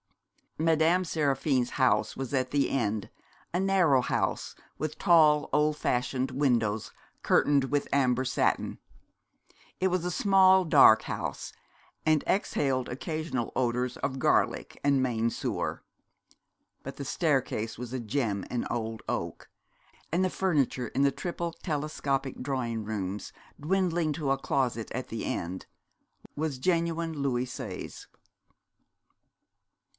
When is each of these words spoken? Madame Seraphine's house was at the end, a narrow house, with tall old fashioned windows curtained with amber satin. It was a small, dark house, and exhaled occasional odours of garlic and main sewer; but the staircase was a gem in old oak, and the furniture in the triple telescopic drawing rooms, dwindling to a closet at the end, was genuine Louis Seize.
Madame 0.57 1.05
Seraphine's 1.05 1.71
house 1.71 2.17
was 2.17 2.33
at 2.33 2.51
the 2.51 2.69
end, 2.69 3.09
a 3.53 3.59
narrow 3.59 4.01
house, 4.01 4.55
with 4.77 4.97
tall 4.97 5.47
old 5.53 5.77
fashioned 5.77 6.31
windows 6.31 6.91
curtained 7.23 7.65
with 7.65 7.87
amber 7.93 8.25
satin. 8.25 8.77
It 9.79 9.87
was 9.87 10.03
a 10.03 10.11
small, 10.11 10.65
dark 10.65 11.03
house, 11.03 11.53
and 12.05 12.23
exhaled 12.25 12.89
occasional 12.89 13.51
odours 13.55 13.95
of 13.97 14.19
garlic 14.19 14.79
and 14.83 15.01
main 15.01 15.29
sewer; 15.29 15.83
but 16.83 16.97
the 16.97 17.05
staircase 17.05 17.77
was 17.77 17.93
a 17.93 17.99
gem 17.99 18.43
in 18.49 18.65
old 18.69 19.03
oak, 19.07 19.49
and 20.11 20.25
the 20.25 20.29
furniture 20.31 20.87
in 20.89 21.03
the 21.03 21.11
triple 21.11 21.53
telescopic 21.53 22.41
drawing 22.41 22.83
rooms, 22.83 23.31
dwindling 23.59 24.13
to 24.13 24.31
a 24.31 24.37
closet 24.37 24.91
at 24.91 25.09
the 25.09 25.25
end, 25.25 25.67
was 26.35 26.57
genuine 26.57 27.13
Louis 27.13 27.45
Seize. 27.45 28.07